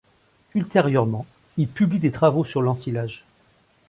[0.55, 1.27] Ultérieurement,
[1.57, 3.23] il publie des travaux sur l'ensilage.